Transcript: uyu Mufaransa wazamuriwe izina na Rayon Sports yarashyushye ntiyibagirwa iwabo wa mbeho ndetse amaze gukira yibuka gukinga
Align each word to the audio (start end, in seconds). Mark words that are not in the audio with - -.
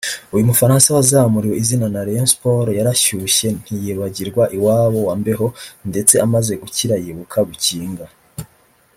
uyu 0.33 0.47
Mufaransa 0.49 0.87
wazamuriwe 0.95 1.55
izina 1.61 1.85
na 1.93 2.01
Rayon 2.05 2.29
Sports 2.33 2.75
yarashyushye 2.79 3.47
ntiyibagirwa 3.61 4.43
iwabo 4.57 4.99
wa 5.07 5.13
mbeho 5.21 5.47
ndetse 5.89 6.13
amaze 6.25 6.51
gukira 6.61 6.95
yibuka 7.03 7.37
gukinga 7.49 8.05